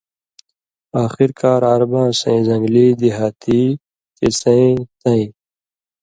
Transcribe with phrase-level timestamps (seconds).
[1.03, 3.61] آخرکار عرباں سَئیں زنٚگلی دیہاتی
[4.17, 5.27] چِہ سَئیں تَئیں